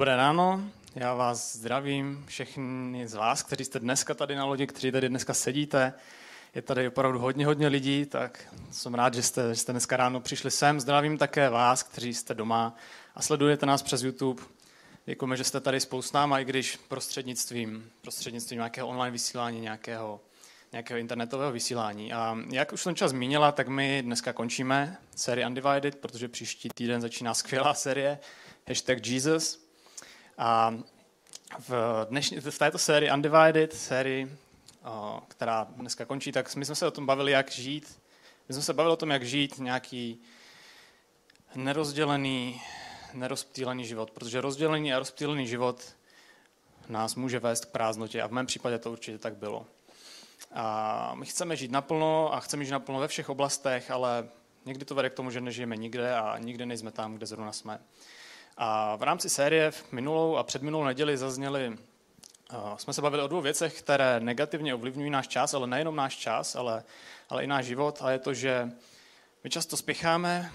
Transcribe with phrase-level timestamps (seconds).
[0.00, 0.60] Dobré ráno,
[0.94, 5.34] já vás zdravím, všechny z vás, kteří jste dneska tady na lodi, kteří tady dneska
[5.34, 5.92] sedíte.
[6.54, 10.20] Je tady opravdu hodně, hodně lidí, tak jsem rád, že jste, že jste dneska ráno
[10.20, 10.80] přišli sem.
[10.80, 12.76] Zdravím také vás, kteří jste doma
[13.14, 14.42] a sledujete nás přes YouTube.
[15.06, 20.20] Děkujeme, že jste tady spolu s náma, i když prostřednictvím, prostřednictvím nějakého online vysílání, nějakého,
[20.72, 22.12] nějakého internetového vysílání.
[22.12, 27.00] A jak už jsem čas zmínila, tak my dneska končíme sérii Undivided, protože příští týden
[27.00, 28.18] začíná skvělá série,
[28.68, 29.69] hashtag Jesus.
[30.42, 30.74] A
[31.58, 31.72] v,
[32.10, 34.38] dnešní, v této sérii Undivided, sérii,
[35.28, 38.00] která dneska končí, tak my jsme se o tom bavili, jak žít.
[38.48, 40.20] My jsme se bavili o tom, jak žít nějaký
[41.54, 42.62] nerozdělený,
[43.14, 45.96] nerozptýlený život, protože rozdělený a rozptýlený život
[46.88, 49.66] nás může vést k prázdnotě a v mém případě to určitě tak bylo.
[50.52, 54.28] A my chceme žít naplno a chceme žít naplno ve všech oblastech, ale
[54.64, 57.80] někdy to vede k tomu, že nežijeme nikde a nikde nejsme tam, kde zrovna jsme.
[58.62, 63.26] A v rámci série v minulou a předminulou neděli zazněli, uh, jsme se bavili o
[63.26, 66.84] dvou věcech, které negativně ovlivňují náš čas, ale nejenom náš čas, ale,
[67.28, 67.98] ale i náš život.
[68.02, 68.70] A je to, že
[69.44, 70.52] my často spěcháme,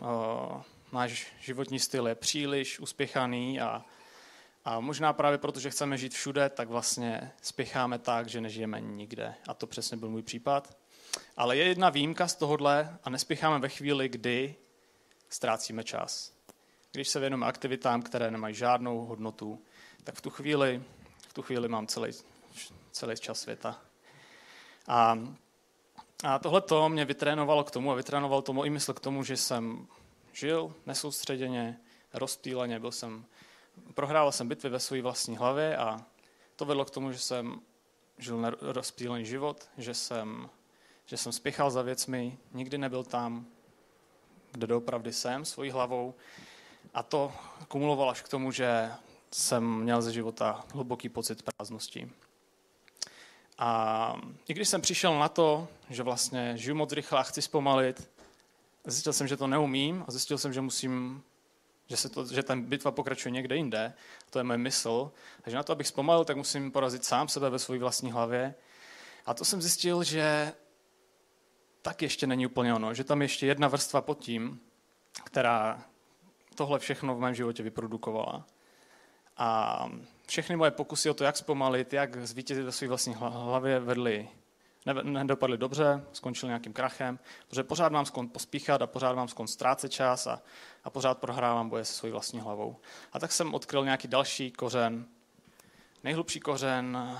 [0.00, 3.84] uh, náš životní styl je příliš uspěchaný a,
[4.64, 9.34] a možná právě proto, že chceme žít všude, tak vlastně spěcháme tak, že nežijeme nikde.
[9.48, 10.76] A to přesně byl můj případ.
[11.36, 14.54] Ale je jedna výjimka z tohohle a nespěcháme ve chvíli, kdy
[15.28, 16.34] ztrácíme čas
[16.94, 19.62] když se věnujeme aktivitám, které nemají žádnou hodnotu,
[20.04, 20.82] tak v tu chvíli,
[21.28, 22.12] v tu chvíli mám celý,
[22.90, 23.80] celý čas světa.
[24.88, 25.18] A,
[26.24, 29.36] a tohle to mě vytrénovalo k tomu a vytrénoval to můj mysl k tomu, že
[29.36, 29.86] jsem
[30.32, 31.80] žil nesoustředěně,
[32.12, 33.24] rozptýleně, byl jsem,
[33.94, 36.06] prohrál jsem bitvy ve své vlastní hlavě a
[36.56, 37.60] to vedlo k tomu, že jsem
[38.18, 40.50] žil rozptýlený život, že jsem,
[41.06, 43.46] že jsem spěchal za věcmi, nikdy nebyl tam,
[44.52, 46.14] kde doopravdy jsem, svojí hlavou
[46.94, 47.32] a to
[47.68, 48.90] kumulovalo až k tomu, že
[49.32, 52.10] jsem měl ze života hluboký pocit prázdnosti.
[53.58, 54.14] A
[54.48, 58.10] i když jsem přišel na to, že vlastně žiju moc rychle a chci zpomalit,
[58.86, 61.22] zjistil jsem, že to neumím a zjistil jsem, že musím,
[61.88, 63.92] že, se to, že ten bitva pokračuje někde jinde.
[64.30, 65.12] To je moje mysl.
[65.42, 68.54] Takže na to, abych zpomalil, tak musím porazit sám sebe ve své vlastní hlavě.
[69.26, 70.52] A to jsem zjistil, že
[71.82, 74.60] tak ještě není úplně ono, že tam ještě jedna vrstva pod tím,
[75.24, 75.84] která
[76.54, 78.46] tohle všechno v mém životě vyprodukovala.
[79.36, 79.88] A
[80.26, 84.28] všechny moje pokusy o to, jak zpomalit, jak zvítězit ve své vlastní hlavě, vedly,
[85.02, 89.92] nedopadly dobře, skončil nějakým krachem, protože pořád mám skon pospíchat a pořád mám skon ztrácet
[89.92, 90.42] čas a,
[90.84, 92.76] a pořád prohrávám boje se svojí vlastní hlavou.
[93.12, 95.06] A tak jsem odkryl nějaký další kořen,
[96.04, 97.18] nejhlubší kořen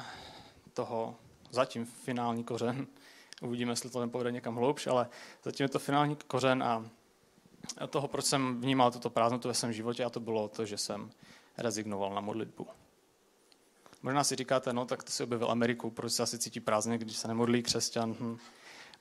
[0.73, 1.17] toho,
[1.51, 2.87] zatím finální kořen,
[3.43, 5.09] uvidíme, jestli to nepovede někam hloubš, ale
[5.43, 6.85] zatím je to finální kořen a
[7.91, 11.11] toho, proč jsem vnímal tuto prázdnotu ve svém životě a to bylo to, že jsem
[11.59, 12.67] rezignoval na modlitbu.
[14.03, 17.17] Možná si říkáte, no tak to si objevil Ameriku, proč se asi cítí prázdně, když
[17.17, 18.17] se nemodlí křesťan.
[18.21, 18.39] Hm.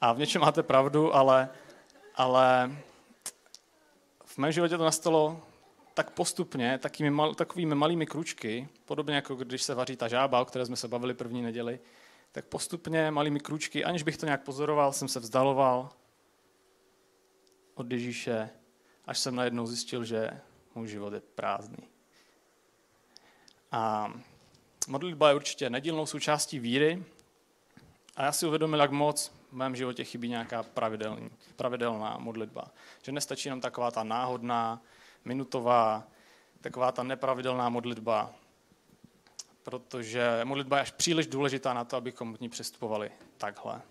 [0.01, 1.49] A v něčem máte pravdu, ale,
[2.15, 2.75] ale
[4.25, 5.41] v mém životě to nastalo
[5.93, 10.45] tak postupně, takými mal, takovými malými kručky, podobně jako když se vaří ta žába, o
[10.45, 11.79] které jsme se bavili první neděli,
[12.31, 15.89] tak postupně malými kručky, aniž bych to nějak pozoroval, jsem se vzdaloval
[17.75, 18.49] od Ježíše,
[19.05, 20.41] až jsem najednou zjistil, že
[20.75, 21.87] můj život je prázdný.
[23.71, 24.13] A
[24.87, 27.03] modlitba je určitě nedílnou součástí víry
[28.15, 32.71] a já si uvědomil, jak moc v mém životě chybí nějaká pravidelný, pravidelná modlitba.
[33.01, 34.81] Že nestačí jenom taková ta náhodná,
[35.25, 36.03] minutová,
[36.61, 38.33] taková ta nepravidelná modlitba,
[39.63, 43.81] protože modlitba je až příliš důležitá na to, abychom k ní přistupovali takhle.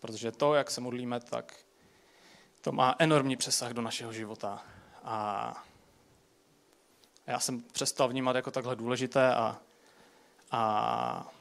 [0.00, 1.54] Protože to, jak se modlíme, tak
[2.60, 4.62] to má enormní přesah do našeho života.
[5.04, 5.64] A
[7.26, 9.58] já jsem přestal vnímat jako takhle důležité a,
[10.50, 11.32] a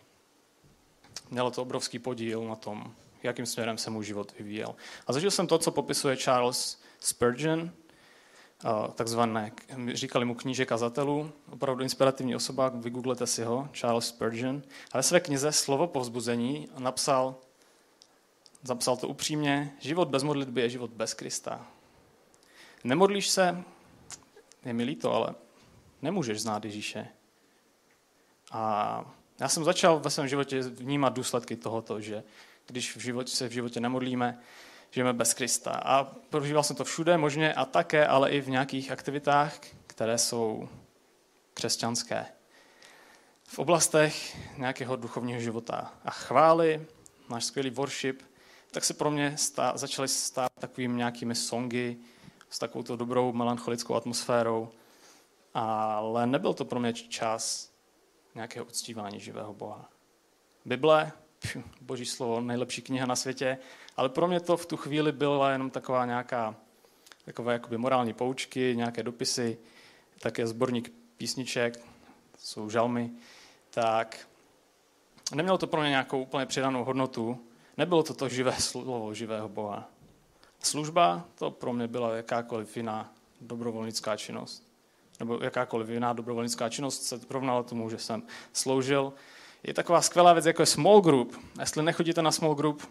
[1.30, 4.76] mělo to obrovský podíl na tom, jakým směrem se můj život vyvíjel.
[5.08, 7.72] A zažil jsem to, co popisuje Charles Spurgeon,
[8.96, 9.52] takzvané,
[9.94, 14.62] říkali mu kníže kazatelů, opravdu inspirativní osoba, vygooglete si ho, Charles Spurgeon.
[14.92, 17.36] A ve své knize Slovo povzbuzení napsal,
[18.68, 21.68] Zapsal to upřímně, život bez modlitby je život bez Krista.
[22.84, 23.64] Nemodlíš se,
[24.66, 25.36] je mi líto, ale
[26.02, 27.08] nemůžeš znát Ježíše.
[28.52, 29.06] A
[29.40, 32.24] já jsem začal ve svém životě vnímat důsledky tohoto, že
[32.66, 34.40] když v životě, se v životě nemodlíme,
[34.92, 35.72] žijeme bez Krista.
[35.72, 40.70] A prožíval jsem to všude možně a také, ale i v nějakých aktivitách, které jsou
[41.54, 42.26] křesťanské.
[43.44, 45.94] V oblastech nějakého duchovního života.
[46.06, 46.86] A chvály,
[47.30, 48.22] náš skvělý worship,
[48.72, 51.98] tak se pro mě stá, začaly stát takovými nějakými songy
[52.50, 54.70] s takovou dobrou melancholickou atmosférou.
[55.54, 57.72] Ale nebyl to pro mě čas
[58.36, 59.90] nějakého uctívání živého Boha.
[60.66, 63.58] Bible, pš, boží slovo, nejlepší kniha na světě,
[63.98, 66.56] ale pro mě to v tu chvíli byla jenom taková nějaká
[67.26, 69.58] takové jakoby morální poučky, nějaké dopisy,
[70.20, 71.80] také sborník písniček,
[72.38, 73.12] jsou žalmy,
[73.70, 74.28] tak
[75.36, 77.47] nemělo to pro mě nějakou úplně přidanou hodnotu.
[77.78, 79.90] Nebylo to to živé slovo živého Boha.
[80.60, 84.64] Služba to pro mě byla jakákoliv jiná dobrovolnická činnost.
[85.20, 89.14] Nebo jakákoliv jiná dobrovolnická činnost se rovnala tomu, že jsem sloužil.
[89.64, 91.38] Je taková skvělá věc, jako je small group.
[91.60, 92.90] Jestli nechodíte na small group,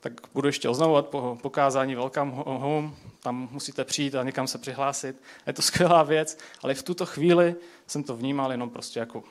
[0.00, 5.22] tak budu ještě oznamovat po pokázání Welcome Home, tam musíte přijít a někam se přihlásit.
[5.46, 9.22] Je to skvělá věc, ale v tuto chvíli jsem to vnímal jenom prostě jako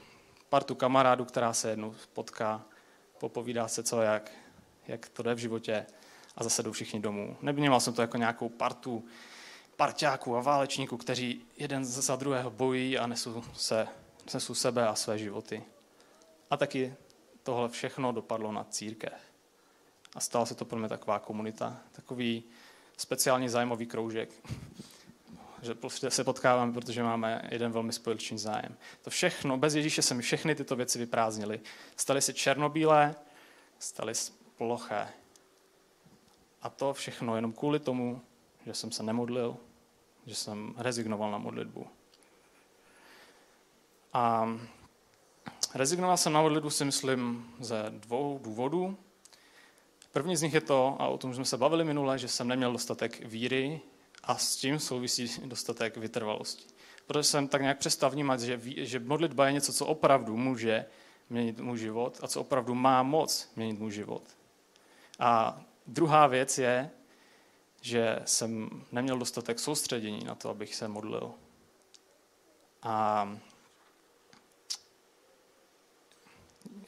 [0.49, 2.61] partu kamarádů, která se jednou potká,
[3.17, 4.31] popovídá se co jak,
[4.87, 5.85] jak to jde v životě
[6.35, 7.37] a zase jdou všichni domů.
[7.41, 9.05] Nevnímal jsem to jako nějakou partu
[9.75, 13.87] parťáků a válečníků, kteří jeden za druhého bojí a nesou, se,
[14.33, 15.63] nesou sebe a své životy.
[16.49, 16.93] A taky
[17.43, 19.13] tohle všechno dopadlo na církev.
[20.15, 22.43] A stala se to pro mě taková komunita, takový
[22.97, 24.29] speciální zájmový kroužek,
[25.61, 28.77] že prostě se potkáváme, protože máme jeden velmi společný zájem.
[29.01, 31.59] To všechno, bez Ježíše se mi všechny tyto věci vyprázdnily.
[31.95, 33.15] Staly se černobílé,
[33.79, 35.07] staly se ploché.
[36.61, 38.21] A to všechno jenom kvůli tomu,
[38.65, 39.57] že jsem se nemodlil,
[40.25, 41.87] že jsem rezignoval na modlitbu.
[44.13, 44.47] A
[45.75, 48.97] rezignoval jsem na modlitbu si myslím ze dvou důvodů.
[50.11, 52.71] První z nich je to, a o tom jsme se bavili minule, že jsem neměl
[52.71, 53.81] dostatek víry
[54.23, 56.65] a s tím souvisí dostatek vytrvalosti.
[57.07, 60.85] Protože jsem tak nějak přestal vnímat, že, že modlitba je něco, co opravdu může
[61.29, 64.23] měnit můj život a co opravdu má moc měnit můj život.
[65.19, 66.91] A druhá věc je,
[67.81, 71.31] že jsem neměl dostatek soustředění na to, abych se modlil.
[72.83, 73.37] A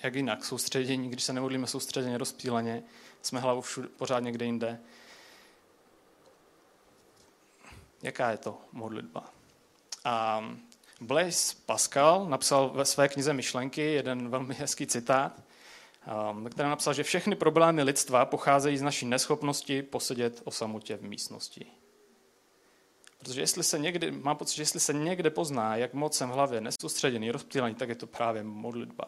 [0.04, 2.84] jak jinak, soustředění, když se nemodlíme soustředěně, rozptýleně,
[3.22, 4.80] jsme hlavou všude, pořád někde jinde.
[8.02, 9.24] Jaká je to modlitba?
[10.04, 10.44] A
[11.02, 15.45] Blaise Pascal napsal ve své knize Myšlenky jeden velmi hezký citát,
[16.32, 21.02] um, který napsal, že všechny problémy lidstva pocházejí z naší neschopnosti posedět o samotě v
[21.02, 21.66] místnosti.
[23.20, 26.34] Protože jestli se někdy, mám pocit, že jestli se někde pozná, jak moc jsem v
[26.34, 29.06] hlavě nesoustředěný, rozptýlený, tak je to právě modlitba.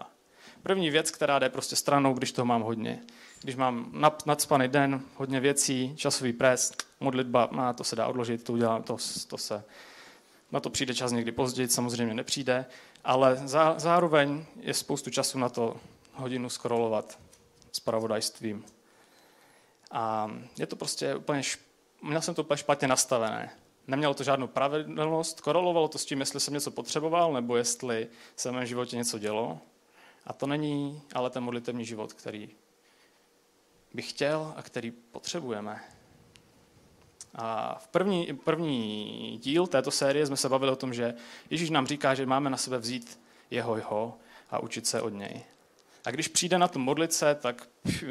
[0.64, 3.04] První věc, která jde prostě stranou, když toho mám hodně.
[3.42, 3.92] Když mám
[4.26, 8.98] nadspaný den, hodně věcí, časový pres, modlitba, má to se dá odložit, to udělám, to,
[9.28, 9.64] to se,
[10.52, 12.66] na to přijde čas někdy později, samozřejmě nepřijde,
[13.04, 15.78] ale zá, zároveň je spoustu času na to
[16.18, 17.20] hodinu scrollovat
[17.72, 18.66] s pravodajstvím.
[19.92, 21.62] A je to prostě úplně, šp...
[22.02, 23.52] měl jsem to úplně špatně nastavené.
[23.88, 28.50] Nemělo to žádnou pravidelnost, korelovalo to s tím, jestli jsem něco potřeboval, nebo jestli se
[28.50, 29.60] v mém životě něco dělo.
[30.26, 32.50] A to není ale ten modlitevní život, který
[33.94, 35.84] bych chtěl a který potřebujeme.
[37.36, 41.14] A v první, první díl této série jsme se bavili o tom, že
[41.50, 43.20] Ježíš nám říká, že máme na sebe vzít
[43.52, 44.18] jeho jeho
[44.52, 45.44] a učit se od něj.
[46.08, 48.04] A když přijde na to modlit se, tak pff,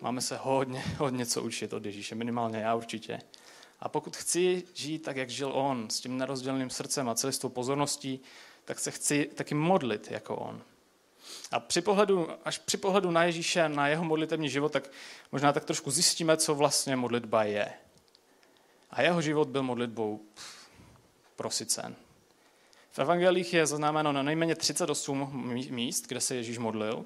[0.00, 3.20] máme se hodně, hodně co učit od Ježíše, minimálně já určitě.
[3.80, 8.20] A pokud chci žít tak, jak žil on, s tím nerozděleným srdcem a celistou pozorností,
[8.64, 10.62] tak se chci taky modlit jako on.
[11.50, 14.90] A při pohledu, až při pohledu na Ježíše, na jeho modlitevní život, tak
[15.32, 17.72] možná tak trošku zjistíme, co vlastně modlitba je.
[18.90, 20.20] A jeho život byl modlitbou
[21.36, 21.96] prosicen.
[22.92, 27.04] V evangelích je zaznamenáno na nejméně 38 míst, kde se Ježíš modlil.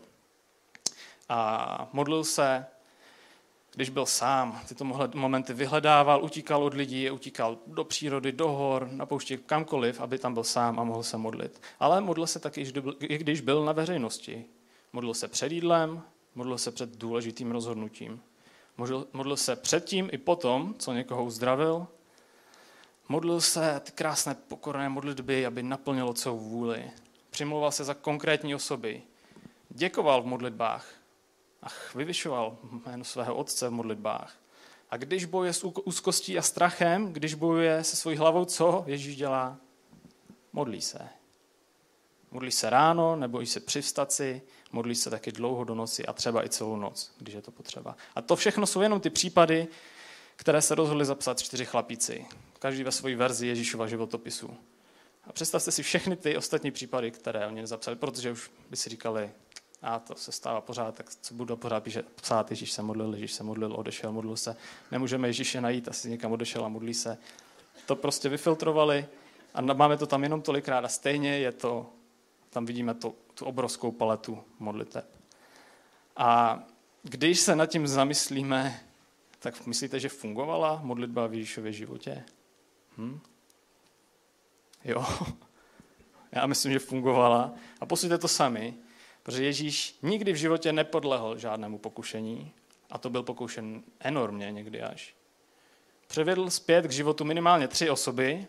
[1.28, 2.66] A modlil se,
[3.74, 4.60] když byl sám.
[4.68, 10.18] Tyto momenty vyhledával, utíkal od lidí, utíkal do přírody, do hor, na poušti, kamkoliv, aby
[10.18, 11.60] tam byl sám a mohl se modlit.
[11.80, 12.66] Ale modlil se taky,
[13.00, 14.44] i když byl na veřejnosti.
[14.92, 16.02] Modlil se před jídlem,
[16.34, 18.20] modlil se před důležitým rozhodnutím.
[18.76, 21.86] Modlil, modlil se předtím i potom, co někoho uzdravil.
[23.08, 26.90] Modlil se ty krásné pokorné modlitby, aby naplnilo celou vůli.
[27.30, 29.02] Přimlouval se za konkrétní osoby.
[29.68, 30.86] Děkoval v modlitbách.
[31.62, 34.36] Ach, vyvyšoval jméno svého otce v modlitbách.
[34.90, 39.56] A když bojuje s úzkostí a strachem, když bojuje se svojí hlavou, co Ježíš dělá?
[40.52, 41.08] Modlí se.
[42.30, 44.42] Modlí se ráno, nebo i se při vstaci,
[44.72, 47.96] modlí se taky dlouho do noci a třeba i celou noc, když je to potřeba.
[48.14, 49.68] A to všechno jsou jenom ty případy,
[50.36, 52.26] které se rozhodli zapsat čtyři chlapíci.
[52.64, 54.56] Každý ve své verzi Ježíšova životopisu.
[55.24, 59.30] A představte si všechny ty ostatní případy, které oni nezapsali, protože už by si říkali,
[59.82, 63.32] a to se stává pořád, tak co budu pořád píše, psát, Ježíš se modlil, Ježíš
[63.32, 64.56] se modlil, odešel, modlil se.
[64.90, 67.18] Nemůžeme Ježíše najít, asi někam odešel a modlí se.
[67.86, 69.06] To prostě vyfiltrovali
[69.54, 71.90] A máme to tam jenom tolikrát a stejně je to,
[72.50, 75.06] tam vidíme to, tu obrovskou paletu modliteb.
[76.16, 76.62] A
[77.02, 78.80] když se nad tím zamyslíme,
[79.38, 82.24] tak myslíte, že fungovala modlitba v Ježíšově životě?
[82.98, 83.20] Hm?
[84.84, 85.06] Jo,
[86.32, 87.52] já myslím, že fungovala.
[87.80, 88.74] A posuďte to sami,
[89.22, 92.52] protože Ježíš nikdy v životě nepodlehl žádnému pokušení
[92.90, 95.14] a to byl pokoušen enormně někdy až.
[96.06, 98.46] Převedl zpět k životu minimálně tři osoby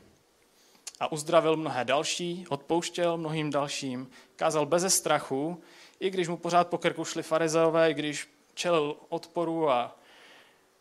[1.00, 5.62] a uzdravil mnohé další, odpouštěl mnohým dalším, kázal beze strachu,
[6.00, 10.00] i když mu pořád po krku šli farizeové, i když čelil odporu a,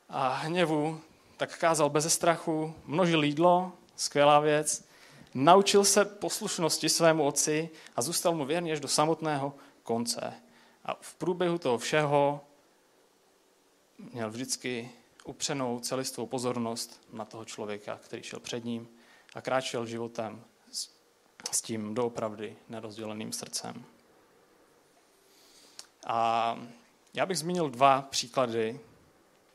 [0.09, 1.01] a hněvu,
[1.47, 4.89] tak kázal beze strachu, množil jídlo, skvělá věc,
[5.35, 10.35] naučil se poslušnosti svému otci a zůstal mu věrný až do samotného konce.
[10.85, 12.41] A v průběhu toho všeho
[14.13, 14.91] měl vždycky
[15.25, 18.89] upřenou celistvou pozornost na toho člověka, který šel před ním
[19.35, 20.45] a kráčel životem
[21.53, 23.85] s tím doopravdy nerozděleným srdcem.
[26.07, 26.59] A
[27.15, 28.81] já bych zmínil dva příklady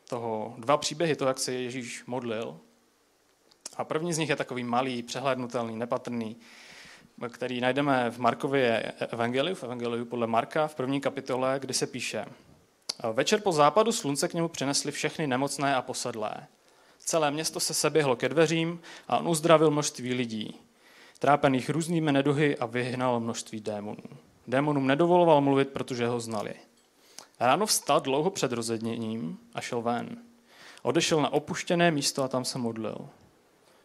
[0.10, 2.58] toho, dva příběhy toho, jak se Ježíš modlil.
[3.78, 6.36] A první z nich je takový malý, přehlednutelný, nepatrný,
[7.30, 12.26] který najdeme v Markově evangeliu, v evangeliu podle Marka, v první kapitole, kdy se píše
[13.14, 16.48] Večer po západu slunce k němu přinesli všechny nemocné a posedlé.
[17.00, 20.60] Celé město se seběhlo ke dveřím a on uzdravil množství lidí,
[21.20, 24.04] trápených různými neduhy a vyhnal množství démonů.
[24.48, 26.54] Démonům nedovoloval mluvit, protože ho znali.
[27.40, 30.18] Ráno vstal dlouho před rozedněním a šel ven.
[30.82, 33.10] Odešel na opuštěné místo a tam se modlil.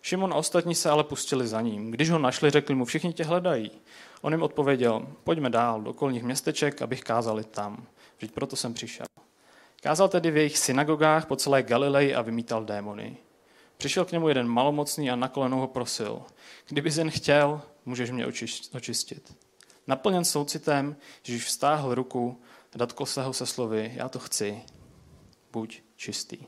[0.03, 1.91] Šimon a ostatní se ale pustili za ním.
[1.91, 3.71] Když ho našli, řekli mu, všichni tě hledají.
[4.23, 7.87] On jim odpověděl, pojďme dál do okolních městeček, abych kázali tam.
[8.17, 9.07] Vždyť proto jsem přišel.
[9.83, 13.17] Kázal tedy v jejich synagogách po celé Galileji a vymítal démony.
[13.77, 16.23] Přišel k němu jeden malomocný a na kolenou ho prosil.
[16.69, 18.27] Kdyby jen chtěl, můžeš mě
[18.73, 19.37] očistit.
[19.87, 20.97] Naplněn soucitem,
[21.29, 22.41] Ježíš vstáhl ruku
[22.75, 24.63] a dotkl se ho se slovy, já to chci,
[25.53, 26.39] buď čistý.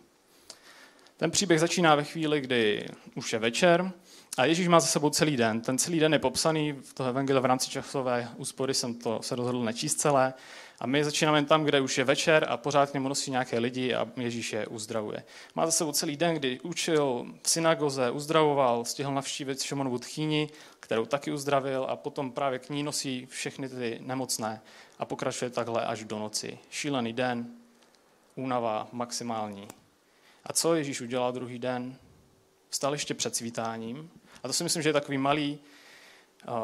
[1.17, 3.93] Ten příběh začíná ve chvíli, kdy už je večer
[4.39, 5.61] a Ježíš má za sebou celý den.
[5.61, 9.37] Ten celý den je popsaný v toho evangelia v rámci časové úspory, jsem to se
[9.37, 10.35] rozhodl nečíst celé.
[10.81, 13.95] A my začínáme tam, kde už je večer a pořád k němu nosí nějaké lidi
[13.95, 15.25] a Ježíš je uzdravuje.
[15.55, 21.07] Má za sebou celý den, kdy učil v synagoze, uzdravoval, stihl navštívit Šimonovu tchýni, kterou
[21.07, 24.63] taky uzdravil a potom právě k ní nosí všechny ty nemocné
[24.99, 26.59] a pokračuje takhle až do noci.
[26.71, 27.47] Šílený den,
[28.35, 29.69] únava maximální.
[30.45, 31.97] A co Ježíš udělal druhý den?
[32.69, 34.11] Vstal ještě před svítáním.
[34.43, 35.59] A to si myslím, že je takový malý
[36.49, 36.55] uh,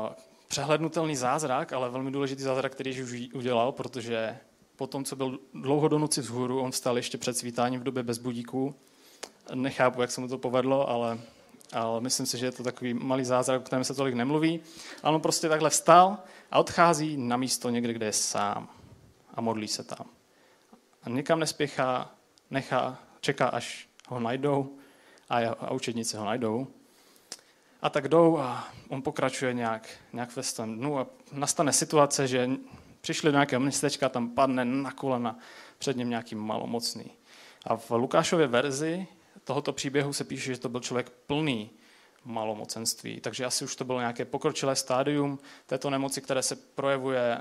[0.52, 4.38] přehlednutelný zázrak, ale velmi důležitý zázrak, který Ježíš udělal, protože
[4.76, 8.02] po tom, co byl dlouho do noci vzhůru, on vstal ještě před svítáním v době
[8.02, 8.74] bez budíků.
[9.54, 11.18] Nechápu, jak se mu to povedlo, ale,
[11.72, 14.60] ale myslím si, že je to takový malý zázrak, o kterém se tolik nemluví.
[15.02, 16.18] Ale on prostě takhle vstal
[16.50, 18.68] a odchází na místo někde, kde je sám
[19.34, 20.06] a modlí se tam.
[21.02, 22.14] A nikam nespěchá,
[22.50, 24.76] nechá, čeká, až ho najdou
[25.30, 26.66] a, a učedníci ho najdou
[27.82, 32.50] a tak jdou a on pokračuje nějak, nějak ve svém dnu a nastane situace, že
[33.00, 35.38] přišli do nějakého městečka, tam padne na kolena
[35.78, 37.04] před ním nějaký malomocný.
[37.66, 39.06] A v Lukášově verzi
[39.44, 41.70] tohoto příběhu se píše, že to byl člověk plný
[42.24, 43.20] malomocenství.
[43.20, 47.40] Takže asi už to bylo nějaké pokročilé stádium této nemoci, které se projevuje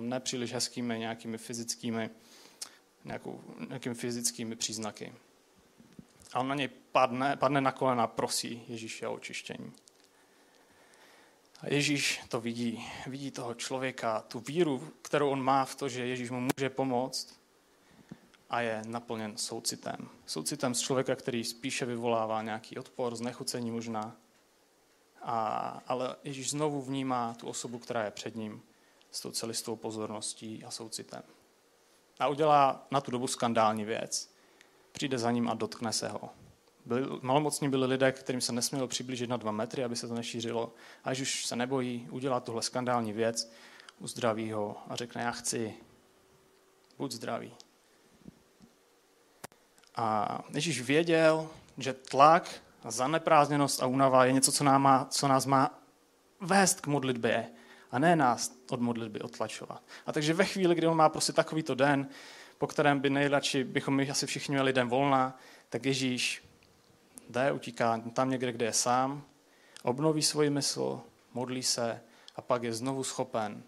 [0.00, 2.10] nepříliš hezkými nějakými fyzickými,
[3.04, 5.12] nějakou, nějakými fyzickými příznaky
[6.34, 9.72] a on na něj padne, padne na kolena prosí Ježíše o očištění.
[11.60, 16.06] A Ježíš to vidí, vidí toho člověka, tu víru, kterou on má v to, že
[16.06, 17.40] Ježíš mu může pomoct
[18.50, 20.08] a je naplněn soucitem.
[20.26, 24.16] Soucitem z člověka, který spíše vyvolává nějaký odpor, znechucení možná.
[25.22, 28.62] A, ale Ježíš znovu vnímá tu osobu, která je před ním
[29.10, 31.22] s tou celistou pozorností a soucitem.
[32.18, 34.33] A udělá na tu dobu skandální věc
[34.94, 36.30] přijde za ním a dotkne se ho.
[36.86, 40.74] Byli, malomocní byli lidé, kterým se nesmělo přiblížit na dva metry, aby se to nešířilo.
[41.04, 43.52] A když už se nebojí, udělá tuhle skandální věc,
[43.98, 45.74] uzdraví ho a řekne, já chci,
[46.98, 47.52] buď zdravý.
[49.96, 51.48] A Ježíš věděl,
[51.78, 52.50] že tlak,
[52.88, 55.78] zaneprázdněnost a únava je něco, co, nám má, co nás má
[56.40, 57.46] vést k modlitbě
[57.90, 59.82] a ne nás od modlitby odtlačovat.
[60.06, 62.08] A takže ve chvíli, kdy on má prostě takovýto den,
[62.64, 66.44] po kterém by nejradši bychom my asi všichni měli den volna, tak Ježíš
[67.30, 69.24] jde, utíká tam někde, kde je sám,
[69.82, 71.00] obnoví svoji mysl,
[71.34, 72.00] modlí se
[72.36, 73.62] a pak je znovu schopen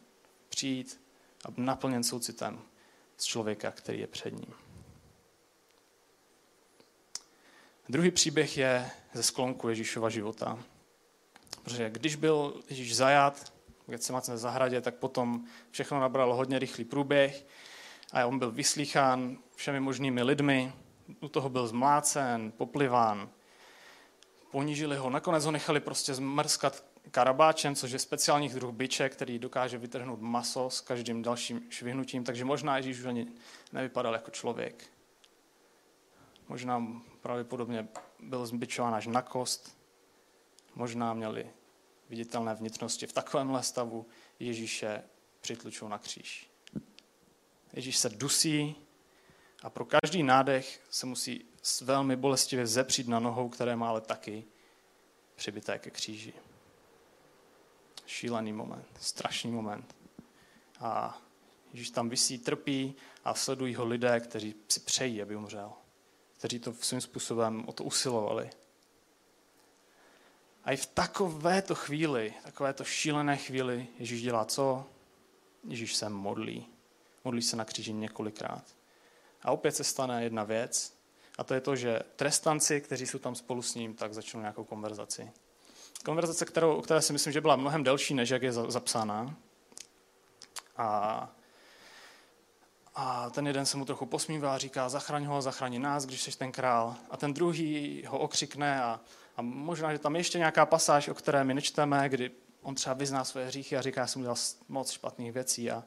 [0.49, 1.01] přijít
[1.45, 2.59] a naplněn soucitem
[3.17, 4.55] z člověka, který je před ním.
[7.89, 10.59] Druhý příběh je ze sklonku Ježíšova života.
[11.63, 13.53] Protože když byl Ježíš zajat
[13.87, 17.47] v Getsematské zahradě, tak potom všechno nabralo hodně rychlý průběh
[18.13, 20.73] a on byl vyslýchán všemi možnými lidmi,
[21.21, 23.31] u toho byl zmlácen, popliván,
[24.51, 29.79] ponížili ho, nakonec ho nechali prostě zmrskat karabáčem, což je speciální druh byče, který dokáže
[29.79, 33.27] vytrhnout maso s každým dalším švihnutím, takže možná Ježíš už ani
[33.73, 34.85] nevypadal jako člověk.
[36.49, 36.87] Možná
[37.21, 37.89] pravděpodobně
[38.21, 39.79] byl zbičován až na kost,
[40.75, 41.51] možná měli
[42.09, 43.07] viditelné vnitřnosti.
[43.07, 44.07] V takovémhle stavu
[44.41, 45.03] Ježíše
[45.41, 46.51] přitlučou na kříž.
[47.77, 48.77] Ježíš se dusí
[49.63, 51.45] a pro každý nádech se musí
[51.83, 54.45] velmi bolestivě zepřít na nohou, které má ale taky
[55.35, 56.33] přibité ke kříži.
[58.07, 59.97] Šílený moment, strašný moment.
[60.81, 61.23] A
[61.73, 65.73] Ježíš tam vysí, trpí a sledují ho lidé, kteří si přejí, aby umřel.
[66.39, 68.51] Kteří to svým způsobem o to usilovali.
[70.65, 74.87] A i v takovéto chvíli, takovéto šílené chvíli Ježíš dělá co?
[75.69, 76.76] Ježíš se modlí.
[77.27, 78.65] Modlí se na kříži několikrát.
[79.43, 80.97] A opět se stane jedna věc,
[81.39, 84.65] a to je to, že trestanci, kteří jsou tam spolu s ním, tak začnou nějakou
[84.65, 85.33] konverzaci.
[86.05, 89.37] Konverzace, kterou, která si myslím, že byla mnohem delší, než jak je zapsána.
[90.77, 91.31] A,
[92.95, 96.39] a ten jeden se mu trochu posmívá a říká, zachraň ho, zachraň nás, když jsi
[96.39, 96.97] ten král.
[97.11, 99.01] A ten druhý ho okřikne a,
[99.37, 102.31] a možná, že tam je ještě nějaká pasáž, o které my nečteme, kdy
[102.63, 104.37] on třeba vyzná své hříchy a říká, já jsem udělal
[104.69, 105.85] moc špatných věcí a,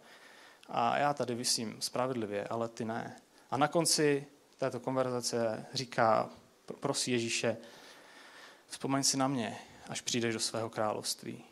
[0.70, 3.16] a já tady vysím spravedlivě, ale ty ne.
[3.52, 4.26] A na konci
[4.58, 6.30] této konverzace říká,
[6.80, 7.58] prosí Ježíše,
[8.68, 9.58] vzpomeň si na mě,
[9.90, 11.44] až přijdeš do svého království.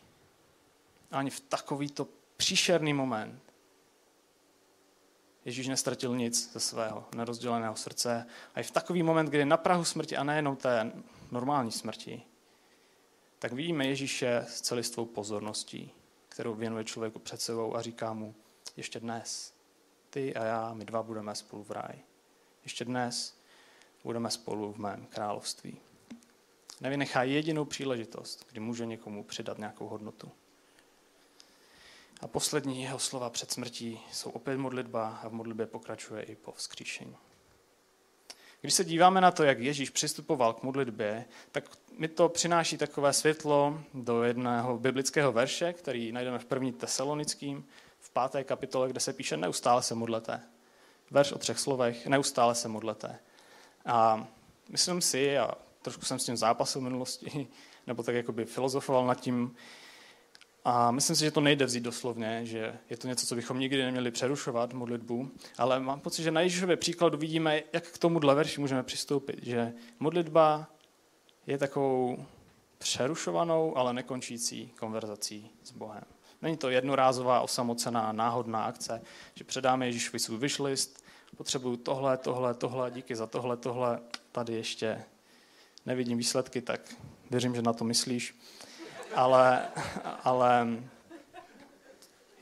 [1.12, 3.48] A ani v takovýto příšerný moment
[5.46, 8.28] Ježíš nestratil nic ze svého nerozděleného srdce.
[8.56, 10.92] A i v takový moment, kdy je na Prahu smrti a nejenom té
[11.32, 12.22] normální smrti,
[13.40, 15.92] tak vidíme Ježíše s celistvou pozorností,
[16.30, 18.36] kterou věnuje člověku před sebou a říká mu,
[18.78, 19.54] ještě dnes,
[20.10, 22.04] ty a já, my dva budeme spolu v ráji.
[22.64, 23.38] Ještě dnes
[24.04, 25.78] budeme spolu v mém království.
[26.82, 30.32] Nevynechá jedinou příležitost, kdy může někomu přidat nějakou hodnotu.
[32.22, 36.52] A poslední jeho slova před smrtí jsou opět modlitba a v modlitbě pokračuje i po
[36.52, 37.16] vzkříšení.
[38.62, 43.14] Když se díváme na to, jak Ježíš přistupoval k modlitbě, tak mi to přináší takové
[43.14, 47.66] světlo do jedného biblického verše, který najdeme v první tesalonickým,
[48.18, 50.42] páté kapitole, kde se píše neustále se modlete.
[51.12, 53.20] Verš o třech slovech, neustále se modlete.
[53.86, 54.28] A
[54.70, 55.52] myslím si, a
[55.82, 57.48] trošku jsem s tím zápasil v minulosti,
[57.88, 59.56] nebo tak jakoby filozofoval nad tím,
[60.66, 63.84] a myslím si, že to nejde vzít doslovně, že je to něco, co bychom nikdy
[63.84, 68.62] neměli přerušovat, modlitbu, ale mám pocit, že na Ježíšově příkladu vidíme, jak k tomuhle verši
[68.62, 70.68] můžeme přistoupit, že modlitba
[71.48, 72.26] je takovou
[72.78, 76.17] přerušovanou, ale nekončící konverzací s Bohem.
[76.42, 79.02] Není to jednorázová, osamocená, náhodná akce,
[79.36, 81.04] že předáme Ježíšovi svůj wishlist,
[81.38, 84.00] potřebuju tohle, tohle, tohle, díky za tohle, tohle,
[84.32, 85.04] tady ještě
[85.86, 86.96] nevidím výsledky, tak
[87.30, 88.36] věřím, že na to myslíš.
[89.16, 89.68] Ale,
[90.24, 90.68] ale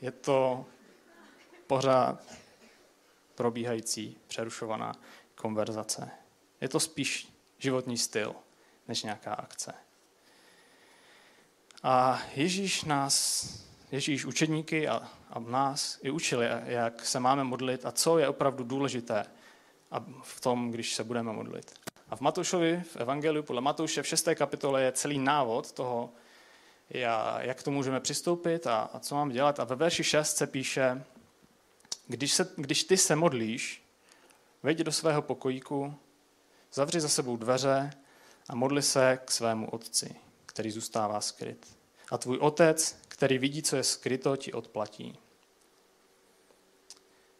[0.00, 0.66] je to
[1.66, 2.22] pořád
[3.34, 4.92] probíhající, přerušovaná
[5.34, 6.10] konverzace.
[6.60, 8.34] Je to spíš životní styl,
[8.88, 9.74] než nějaká akce.
[11.82, 17.92] A Ježíš nás Ježíš učedníky a, a nás i učili, jak se máme modlit a
[17.92, 19.26] co je opravdu důležité
[20.22, 21.74] v tom, když se budeme modlit.
[22.08, 24.28] A v Matoušovi, v Evangeliu podle Matouše v 6.
[24.34, 26.12] kapitole je celý návod toho,
[27.40, 29.60] jak to můžeme přistoupit a, a co mám dělat.
[29.60, 31.04] A ve verši 6 se píše,
[32.06, 33.82] když, se, když ty se modlíš,
[34.62, 35.94] vejdi do svého pokojíku,
[36.72, 37.90] zavři za sebou dveře
[38.48, 41.66] a modli se k svému otci, který zůstává skryt.
[42.10, 45.18] A tvůj otec, který vidí, co je skryto, ti odplatí.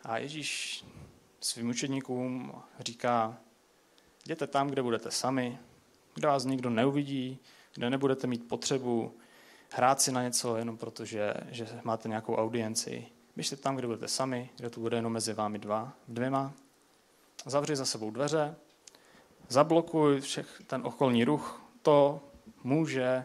[0.02, 0.84] A Ježíš
[1.40, 3.38] svým učedníkům říká,
[4.24, 5.58] jděte tam, kde budete sami,
[6.14, 7.38] kde vás nikdo neuvidí,
[7.74, 9.16] kde nebudete mít potřebu
[9.72, 13.06] hrát si na něco jenom proto, že, že máte nějakou audienci.
[13.36, 16.52] Běžte tam, kde budete sami, kde to bude jenom mezi vámi dva, dvěma.
[17.46, 18.56] Zavři za sebou dveře,
[19.48, 21.62] zablokuj všech ten okolní ruch.
[21.82, 22.20] To
[22.64, 23.24] může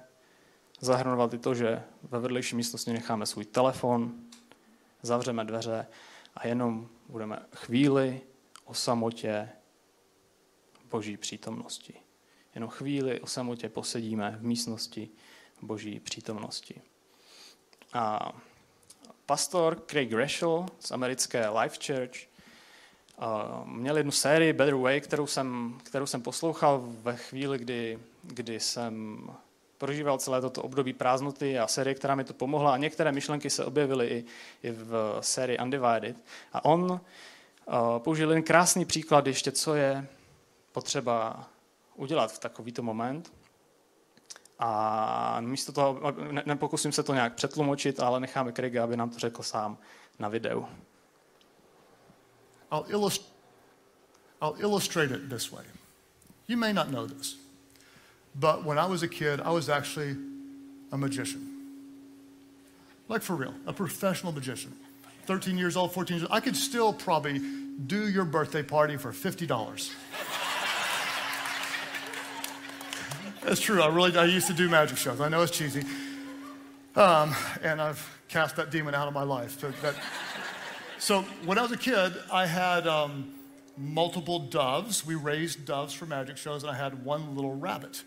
[0.82, 4.13] zahrnovat i to, že ve vedlejší místnosti necháme svůj telefon,
[5.02, 5.88] zavřeme dveře
[6.36, 8.22] a jenom budeme chvíli
[8.65, 9.50] o samotě
[10.89, 11.94] boží přítomnosti.
[12.56, 15.10] Jenom chvíli o samotě posedíme v místnosti
[15.62, 16.82] boží přítomnosti.
[17.94, 18.34] A
[19.26, 22.32] pastor Craig Rachel z americké Life Church
[23.65, 29.24] měl jednu sérii Better Way, kterou jsem, kterou jsem poslouchal ve chvíli, kdy, kdy jsem
[29.82, 33.65] prožíval celé toto období prázdnoty a série, která mi to pomohla a některé myšlenky se
[33.65, 34.26] objevily i,
[34.63, 36.17] i v sérii Undivided.
[36.54, 37.00] A on uh,
[37.98, 40.08] použil jen krásný příklad ještě, co je
[40.72, 41.48] potřeba
[41.96, 43.34] udělat v takovýto moment.
[44.60, 49.20] A místo toho, ne, nepokusím se to nějak přetlumočit, ale necháme Craiga, aby nám to
[49.20, 49.78] řekl sám
[50.20, 50.65] na videu.
[52.72, 53.34] I'll, illust-
[54.41, 55.65] I'll illustrate it this way.
[56.48, 57.39] You may not know this,
[58.36, 60.15] but when I was a kid, I was actually
[60.91, 61.48] a magician.
[63.08, 64.74] Like for real, a professional magician.
[65.26, 66.32] 13 years old, 14 years old.
[66.32, 67.39] I could still probably
[67.88, 69.94] do your birthday party for $50.
[73.44, 73.82] That's true.
[73.82, 75.20] I really I used to do magic shows.
[75.20, 75.84] I know it's cheesy.
[76.96, 79.60] Um, and I've cast that demon out of my life.
[79.60, 79.96] So, that,
[81.00, 83.34] so when I was a kid, I had um,
[83.78, 85.06] multiple doves.
[85.06, 88.04] We raised doves for magic shows, and I had one little rabbit.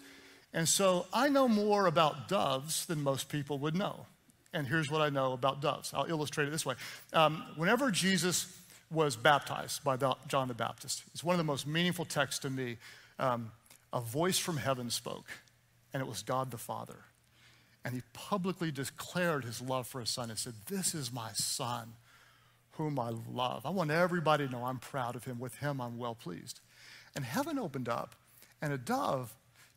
[0.54, 4.06] And so I know more about doves than most people would know.
[4.52, 5.92] And here's what I know about doves.
[5.92, 6.76] I'll illustrate it this way.
[7.12, 8.56] Um, whenever Jesus
[8.88, 9.96] was baptized by
[10.28, 12.76] John the Baptist, it's one of the most meaningful texts to me.
[13.18, 13.50] Um,
[13.92, 15.26] a voice from heaven spoke,
[15.92, 16.98] and it was God the Father.
[17.84, 21.94] And he publicly declared his love for his son and said, This is my son
[22.72, 23.66] whom I love.
[23.66, 25.40] I want everybody to know I'm proud of him.
[25.40, 26.60] With him, I'm well pleased.
[27.16, 28.14] And heaven opened up,
[28.62, 29.34] and a dove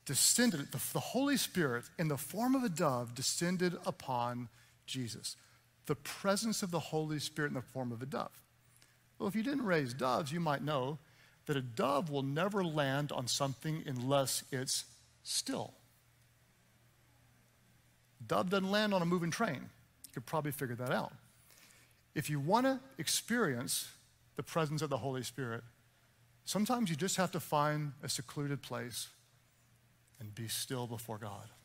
[0.08, 4.48] descended, the, Holy Spirit, in the form of a dove, descended upon
[4.86, 5.36] Jesus.
[5.86, 8.32] The presence of the Holy Spirit in the form of a dove.
[9.20, 10.98] Well, if you didn't raise doves, you might know
[11.46, 14.86] that a dove will never land on something unless it's
[15.24, 15.74] still.
[18.26, 19.56] Dove doesn't land on a moving train.
[20.06, 21.12] You could probably figure that out.
[22.15, 23.89] If you want to experience
[24.38, 25.63] the presence of the Holy Spirit,
[26.46, 29.10] sometimes you just have to find a secluded place
[30.19, 31.58] and be still before God.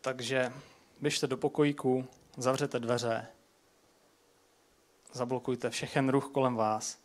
[0.00, 0.52] Takže
[1.00, 3.26] běžte do pokojíku, zavřete dveře,
[5.12, 6.98] zablokujte všechen ruch kolem vás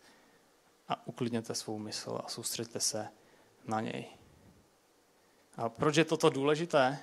[0.88, 3.08] a uklidněte svou mysl a soustředte se
[3.68, 4.06] na něj.
[5.58, 7.00] A proč je toto důležité?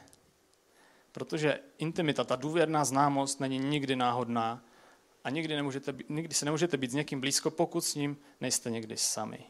[1.12, 4.64] Protože intimita, ta důvěrná známost není nikdy náhodná
[5.26, 8.96] a nikdy, nemůžete, nikdy se nemůžete být s někým blízko, pokud s ním nejste někdy
[8.96, 9.46] sami.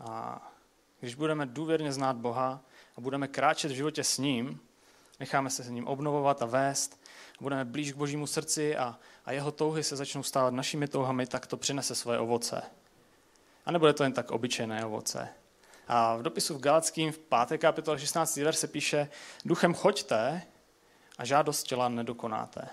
[0.00, 0.40] A
[1.00, 2.60] když budeme důvěrně znát Boha
[2.96, 4.60] a budeme kráčet v životě s ním,
[5.20, 7.00] necháme se s ním obnovovat a vést,
[7.40, 11.46] budeme blíž k božímu srdci a, a jeho touhy se začnou stávat našimi touhami, tak
[11.46, 12.62] to přinese svoje ovoce.
[13.66, 15.28] A nebude to jen tak obyčejné ovoce.
[15.88, 17.58] A v dopisu v Galackým v 5.
[17.58, 18.36] kapitole 16.
[18.36, 19.08] verš se píše,
[19.44, 20.42] duchem choďte
[21.18, 22.68] a žádost těla nedokonáte.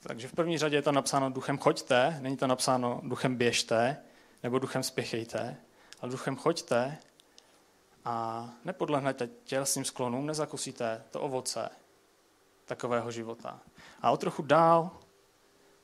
[0.00, 3.96] Takže v první řadě je to napsáno duchem choďte, není to napsáno duchem běžte
[4.42, 5.56] nebo duchem spěchejte,
[6.00, 6.98] ale duchem choďte
[8.04, 11.68] a nepodlehnete tělesným sklonům, nezakusíte to ovoce
[12.64, 13.60] takového života.
[14.02, 14.90] A o trochu dál,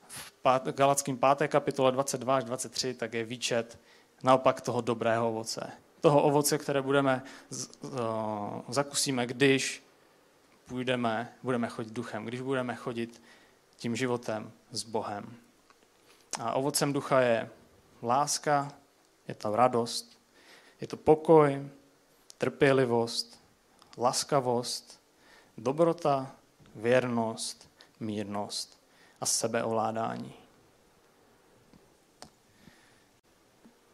[0.07, 0.33] v
[0.71, 1.47] Galackým 5.
[1.47, 3.79] kapitole 22 až 23, tak je výčet
[4.23, 5.71] naopak toho dobrého ovoce.
[6.01, 7.23] Toho ovoce, které budeme,
[8.69, 9.83] zakusíme, když
[10.71, 13.21] půjdeme, budeme chodit duchem, když budeme chodit
[13.75, 15.35] tím životem s Bohem.
[16.39, 17.49] A ovocem ducha je
[18.03, 18.71] láska,
[19.27, 20.19] je to radost,
[20.81, 21.69] je to pokoj,
[22.37, 23.43] trpělivost,
[23.97, 25.01] laskavost,
[25.57, 26.35] dobrota,
[26.75, 28.79] věrnost, mírnost
[29.21, 30.33] a sebeovládání.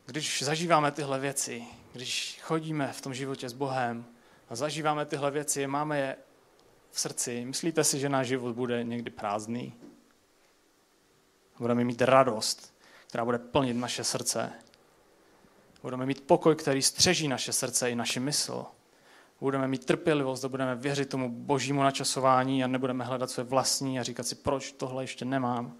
[0.06, 4.06] Když zažíváme tyhle věci, když chodíme v tom životě s Bohem
[4.50, 6.27] a zažíváme tyhle věci, máme je
[6.92, 9.74] v srdci, myslíte si, že náš život bude někdy prázdný?
[11.60, 12.74] Budeme mít radost,
[13.08, 14.52] která bude plnit naše srdce.
[15.82, 18.66] Budeme mít pokoj, který střeží naše srdce i naši mysl.
[19.40, 24.04] Budeme mít trpělivost a budeme věřit tomu božímu načasování a nebudeme hledat své vlastní a
[24.04, 25.78] říkat si, proč tohle ještě nemám.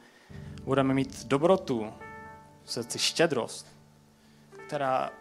[0.64, 1.94] Budeme mít dobrotu,
[2.66, 3.68] srdci štědrost,
[4.68, 5.12] která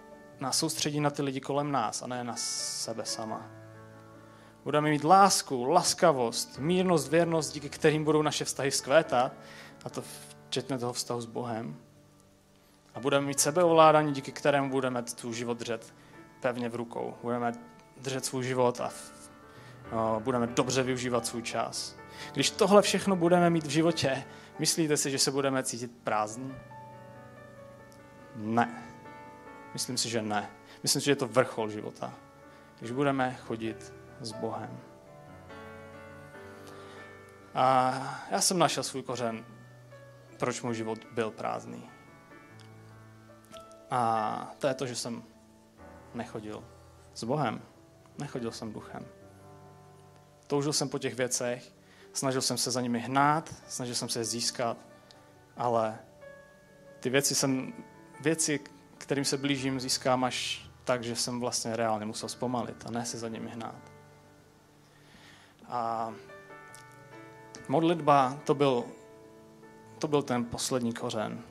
[0.40, 3.55] nás soustředí na ty lidi kolem nás a ne na sebe sama.
[4.66, 9.32] Budeme mít lásku, laskavost, mírnost, věrnost, díky kterým budou naše vztahy zkvétat,
[9.84, 10.02] a to
[10.48, 11.76] včetně toho vztahu s Bohem.
[12.94, 15.94] A budeme mít sebeovládání, díky kterému budeme tu život držet
[16.40, 17.14] pevně v rukou.
[17.22, 17.52] Budeme
[17.96, 18.90] držet svůj život a
[19.92, 21.96] no, budeme dobře využívat svůj čas.
[22.32, 24.24] Když tohle všechno budeme mít v životě,
[24.58, 26.54] myslíte si, že se budeme cítit prázdní?
[28.36, 28.82] Ne.
[29.72, 30.50] Myslím si, že ne.
[30.82, 32.14] Myslím si, že je to vrchol života.
[32.78, 34.80] Když budeme chodit s Bohem.
[37.54, 37.94] A
[38.30, 39.44] já jsem našel svůj kořen
[40.36, 41.90] proč můj život byl prázdný.
[43.90, 45.22] A to je to, že jsem
[46.14, 46.64] nechodil
[47.14, 47.62] s Bohem.
[48.18, 49.06] Nechodil jsem duchem.
[50.46, 51.72] Toužil jsem po těch věcech,
[52.12, 54.76] snažil jsem se za nimi hnát, snažil jsem se je získat,
[55.56, 55.98] ale
[57.00, 57.72] ty věci jsem,
[58.20, 58.60] věci,
[58.98, 63.18] kterým se blížím, získám až tak, že jsem vlastně reálně musel zpomalit a ne se
[63.18, 63.95] za nimi hnát.
[65.68, 66.12] A
[67.68, 68.84] modlitba to byl,
[69.98, 71.42] to byl ten poslední kořen,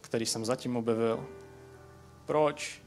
[0.00, 1.26] který jsem zatím objevil.
[2.24, 2.82] Proč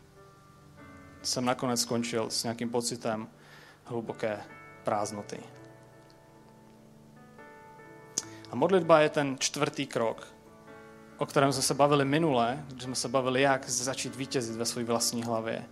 [1.21, 3.27] jsem nakonec skončil s nějakým pocitem
[3.84, 4.41] hluboké
[4.84, 5.39] prázdnoty.
[8.51, 10.27] A modlitba je ten čtvrtý krok,
[11.17, 14.84] o kterém jsme se bavili minule, když jsme se bavili, jak začít vítězit ve své
[14.84, 15.65] vlastní hlavě.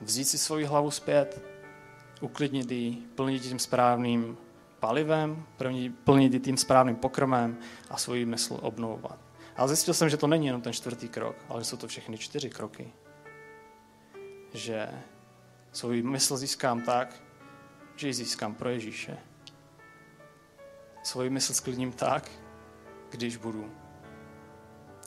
[0.00, 1.53] Vzít si svoji hlavu zpět,
[2.20, 4.36] uklidnit ji, plnit tím správným
[4.80, 5.46] palivem,
[6.04, 7.58] plnit ji tím správným pokrmem
[7.90, 9.18] a svůj mysl obnovovat.
[9.56, 12.50] Ale zjistil jsem, že to není jenom ten čtvrtý krok, ale jsou to všechny čtyři
[12.50, 12.92] kroky.
[14.52, 14.88] Že
[15.72, 17.22] svůj mysl získám tak,
[17.96, 19.18] že ji získám pro Ježíše.
[21.02, 22.30] Svoji mysl sklidním tak,
[23.10, 23.70] když budu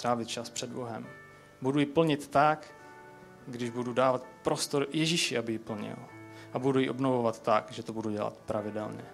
[0.01, 1.07] trávit čas před Bohem.
[1.61, 2.73] Budu ji plnit tak,
[3.47, 6.16] když budu dávat prostor Ježíši, aby ji plnil.
[6.53, 9.05] A budu ji obnovovat tak, že to budu dělat pravidelně.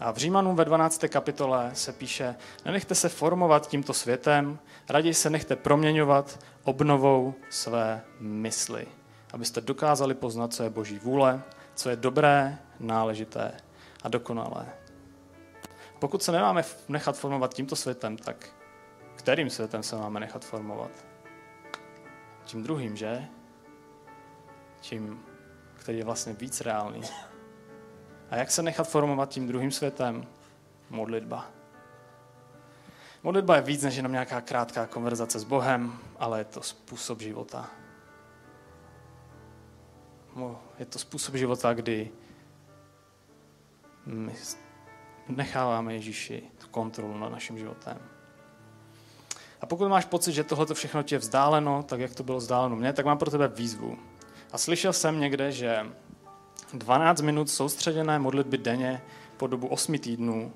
[0.00, 1.04] A v Římanům ve 12.
[1.08, 4.58] kapitole se píše, nenechte se formovat tímto světem,
[4.88, 8.86] raději se nechte proměňovat obnovou své mysli,
[9.32, 11.42] abyste dokázali poznat, co je Boží vůle,
[11.74, 13.52] co je dobré, náležité
[14.02, 14.66] a dokonalé.
[15.98, 18.48] Pokud se nemáme nechat formovat tímto světem, tak
[19.16, 20.90] kterým světem se máme nechat formovat?
[22.44, 23.28] Tím druhým, že?
[24.80, 25.22] Tím,
[25.82, 27.00] který je vlastně víc reálný.
[28.30, 30.26] A jak se nechat formovat tím druhým světem?
[30.90, 31.46] Modlitba.
[33.22, 37.70] Modlitba je víc než jenom nějaká krátká konverzace s Bohem, ale je to způsob života.
[40.78, 42.10] Je to způsob života, kdy
[44.06, 44.34] my
[45.28, 47.98] necháváme Ježíši tu kontrolu nad naším životem.
[49.60, 52.76] A pokud máš pocit, že tohle všechno ti je vzdáleno, tak jak to bylo vzdáleno
[52.76, 53.98] mně, tak mám pro tebe výzvu.
[54.52, 55.86] A slyšel jsem někde, že
[56.72, 59.02] 12 minut soustředěné modlitby denně
[59.36, 60.52] po dobu 8 týdnů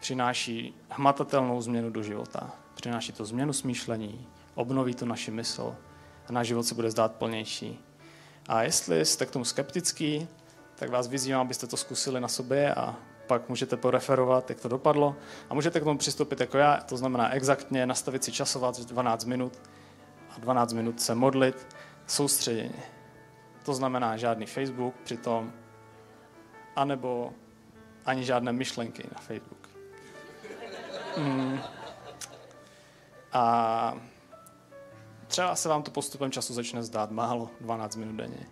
[0.00, 2.50] přináší hmatatelnou změnu do života.
[2.74, 5.76] Přináší to změnu smýšlení, obnoví to naši mysl
[6.28, 7.80] a náš život se bude zdát plnější.
[8.48, 10.28] A jestli jste k tomu skeptický,
[10.74, 15.16] tak vás vyzývám, abyste to zkusili na sobě a pak můžete poreferovat, jak to dopadlo.
[15.50, 19.60] A můžete k tomu přistoupit jako já, to znamená exaktně nastavit si časovat 12 minut
[20.36, 21.66] a 12 minut se modlit
[22.10, 22.82] soustředěně.
[23.64, 25.52] To znamená žádný Facebook přitom,
[26.76, 27.32] anebo
[28.04, 29.68] ani žádné myšlenky na Facebook.
[31.16, 31.60] Mm.
[33.32, 33.94] A
[35.26, 38.46] třeba se vám to postupem času začne zdát málo, 12 minut denně,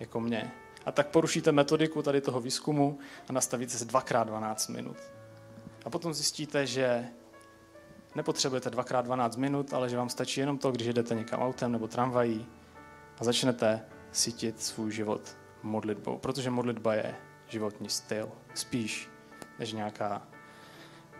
[0.00, 0.52] jako mě.
[0.86, 4.96] A tak porušíte metodiku tady toho výzkumu a nastavíte se 2x12 minut.
[5.84, 7.08] A potom zjistíte, že
[8.14, 12.46] nepotřebujete 2x12 minut, ale že vám stačí jenom to, když jdete někam autem nebo tramvají
[13.20, 17.14] a začnete sítit svůj život modlitbou, protože modlitba je
[17.48, 19.10] životní styl, spíš
[19.58, 20.22] než nějaká,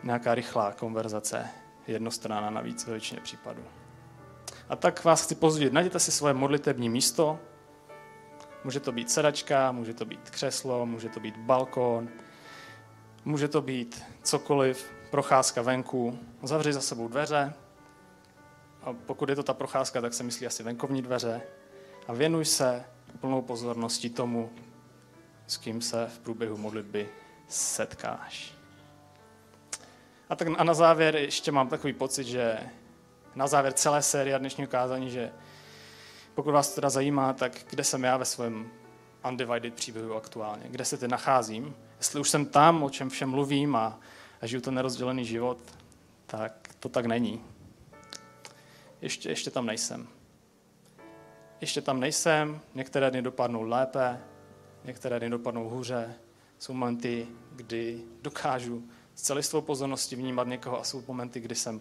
[0.02, 1.48] nějaká rychlá konverzace,
[1.86, 3.62] jednostranná navíc ve většině případů.
[4.68, 7.38] A tak vás chci pozdět, najděte si svoje modlitební místo,
[8.64, 12.08] může to být sedačka, může to být křeslo, může to být balkon,
[13.24, 17.54] může to být cokoliv, procházka venku, zavři za sebou dveře,
[18.82, 21.42] a pokud je to ta procházka, tak se myslí asi venkovní dveře,
[22.08, 22.84] a věnuj se
[23.20, 24.50] plnou pozorností tomu,
[25.46, 27.08] s kým se v průběhu modlitby
[27.48, 28.54] setkáš.
[30.28, 32.58] A tak a na závěr ještě mám takový pocit, že
[33.34, 35.32] na závěr celé série dnešního kázání, že
[36.34, 38.70] pokud vás teda zajímá, tak kde jsem já ve svém
[39.28, 43.76] undivided příběhu aktuálně, kde se teď nacházím, jestli už jsem tam, o čem všem mluvím
[43.76, 44.00] a,
[44.40, 45.58] a žiju to nerozdělený život,
[46.26, 47.44] tak to tak není.
[49.00, 50.17] Ještě, ještě tam nejsem
[51.60, 54.20] ještě tam nejsem, některé dny dopadnou lépe,
[54.84, 56.14] některé dny dopadnou hůře.
[56.58, 61.80] Jsou momenty, kdy dokážu s celistvou pozorností vnímat někoho a jsou momenty, kdy jsem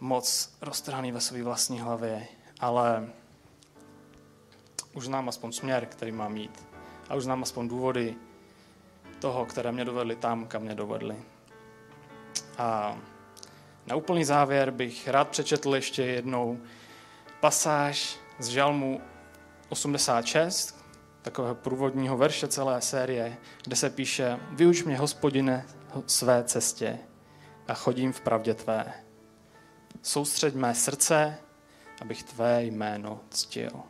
[0.00, 2.26] moc roztrhaný ve své vlastní hlavě,
[2.60, 3.08] ale
[4.94, 6.64] už znám aspoň směr, který mám mít.
[7.08, 8.16] A už znám aspoň důvody
[9.18, 11.16] toho, které mě dovedly tam, kam mě dovedly.
[12.58, 12.98] A
[13.86, 16.58] na úplný závěr bych rád přečetl ještě jednou
[17.40, 19.00] pasáž z Žalmu
[19.68, 20.84] 86,
[21.22, 25.66] takového průvodního verše celé série, kde se píše Vyuč mě, hospodine,
[26.06, 26.98] své cestě,
[27.68, 28.92] a chodím v pravdě tvé.
[30.02, 31.38] Soustřeď mé srdce,
[32.00, 33.82] abych tvé jméno ctil.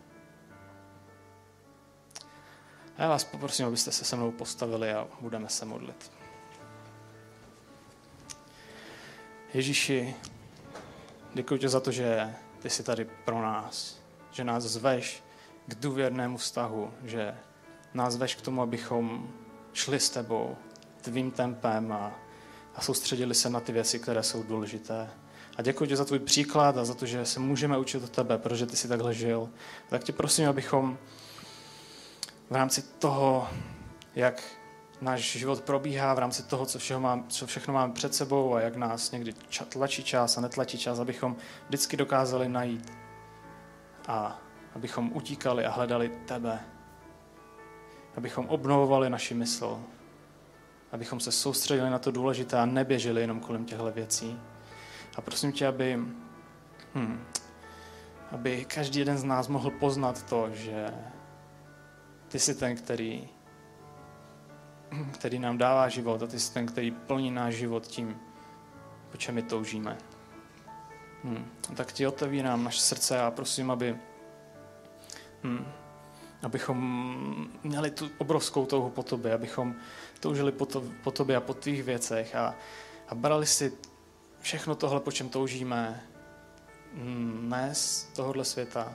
[2.96, 6.12] A já vás poprosím, abyste se se mnou postavili a budeme se modlit.
[9.54, 10.14] Ježíši,
[11.34, 14.01] děkuji tě za to, že ty jsi tady pro nás,
[14.32, 15.22] že nás zveš
[15.66, 17.34] k důvěrnému vztahu, že
[17.94, 19.28] nás zveš k tomu, abychom
[19.72, 20.56] šli s tebou
[21.00, 22.12] tvým tempem a,
[22.74, 25.10] a soustředili se na ty věci, které jsou důležité.
[25.56, 28.38] A děkuji ti za tvůj příklad a za to, že se můžeme učit od tebe,
[28.38, 29.50] protože ty jsi takhle žil.
[29.88, 30.98] Tak tě prosím, abychom
[32.50, 33.48] v rámci toho,
[34.14, 34.42] jak
[35.00, 38.60] náš život probíhá, v rámci toho, co, všeho mám, co všechno máme před sebou a
[38.60, 39.32] jak nás někdy
[39.68, 41.36] tlačí čas a netlačí čas, abychom
[41.68, 42.92] vždycky dokázali najít
[44.08, 44.38] a
[44.74, 46.60] abychom utíkali a hledali tebe.
[48.16, 49.80] Abychom obnovovali naši mysl.
[50.92, 54.40] Abychom se soustředili na to důležité a neběželi jenom kolem těchto věcí.
[55.16, 55.98] A prosím tě, aby,
[56.94, 57.24] hm,
[58.30, 60.86] aby každý jeden z nás mohl poznat to, že
[62.28, 63.28] ty jsi ten, který,
[65.14, 68.20] který nám dává život a ty jsi ten, který plní náš život tím,
[69.10, 69.98] po čem my toužíme.
[71.24, 71.50] Hmm.
[71.76, 73.96] Tak ti otevírám naše srdce a prosím, aby,
[75.42, 75.66] hmm,
[76.42, 79.74] abychom měli tu obrovskou touhu po tobě, abychom
[80.20, 82.54] toužili po, to, po tobě a po tvých věcech a,
[83.08, 83.72] a brali si
[84.40, 86.02] všechno tohle, po čem toužíme,
[86.96, 88.94] hmm, ne z tohohle světa,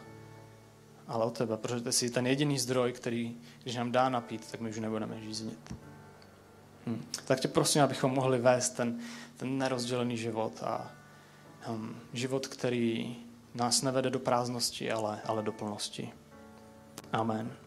[1.08, 4.60] ale od tebe, protože ty jsi ten jediný zdroj, který, když nám dá napít, tak
[4.60, 5.74] my už nebudeme žíznit.
[6.86, 7.06] Hmm.
[7.26, 9.00] Tak tě prosím, abychom mohli vést ten,
[9.38, 10.97] ten nerozdělený život a
[11.70, 13.16] um, život, který
[13.56, 16.14] nás nevede do prázdnosti, ale, ale do plnosti.
[17.12, 17.67] Amen.